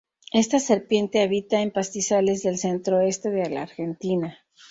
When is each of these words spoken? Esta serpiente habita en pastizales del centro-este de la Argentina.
Esta 0.33 0.57
serpiente 0.57 1.21
habita 1.21 1.61
en 1.61 1.69
pastizales 1.69 2.41
del 2.41 2.57
centro-este 2.57 3.29
de 3.29 3.47
la 3.51 3.61
Argentina. 3.61 4.39